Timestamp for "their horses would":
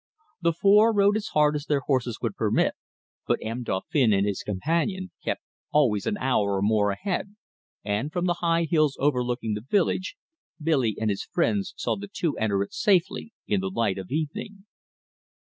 1.67-2.35